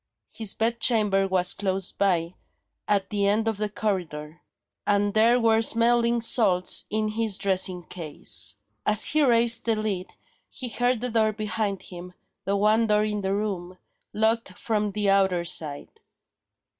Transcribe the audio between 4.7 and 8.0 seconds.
and there were smelling salts in his dressing